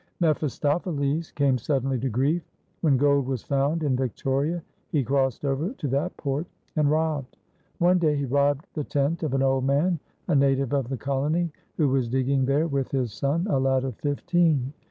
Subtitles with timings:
[0.19, 2.41] mephistopheles came suddenly to grief;
[2.81, 7.37] when gold was found in Victoria he crossed over to that port and robbed.
[7.77, 11.51] One day he robbed the tent of an old man, a native of the colony,
[11.77, 14.73] who was digging there with his son, a lad of fifteen.